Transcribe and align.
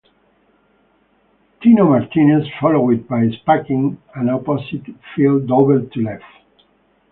Tino 1.61 1.87
Martinez 1.87 2.47
followed 2.59 3.07
by 3.07 3.29
spanking 3.29 4.01
an 4.15 4.29
opposite 4.29 4.81
field 5.15 5.45
double 5.45 5.85
to 5.93 5.99
left. 6.01 6.23